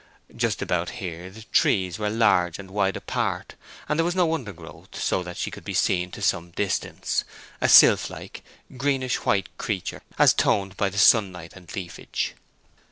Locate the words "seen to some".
5.75-6.49